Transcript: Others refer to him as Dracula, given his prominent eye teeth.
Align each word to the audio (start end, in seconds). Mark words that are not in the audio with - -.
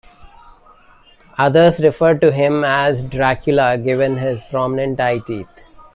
Others 1.37 1.79
refer 1.81 2.15
to 2.17 2.31
him 2.31 2.63
as 2.63 3.03
Dracula, 3.03 3.77
given 3.77 4.17
his 4.17 4.43
prominent 4.45 4.99
eye 4.99 5.19
teeth. 5.19 5.63